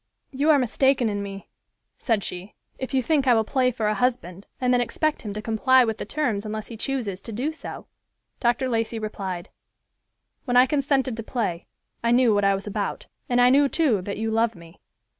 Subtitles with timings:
[0.31, 1.47] "You are mistaken in me,"
[1.99, 5.31] said she, "if you think I will play for a husband, and then expect him
[5.35, 7.85] to comply with the terms unless he chooses to do so."
[8.39, 8.67] Dr.
[8.67, 9.49] Lacey replied,
[10.45, 11.67] "When I consented to play,
[12.03, 14.79] I knew what I was about, and I knew, too, that you love me.